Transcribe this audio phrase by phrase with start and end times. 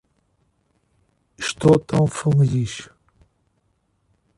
[1.37, 2.89] Estou tão feliz